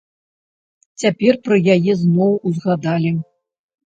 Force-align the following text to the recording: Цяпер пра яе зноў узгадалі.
Цяпер 1.01 1.33
пра 1.47 1.57
яе 1.75 1.93
зноў 2.03 2.33
узгадалі. 2.53 3.11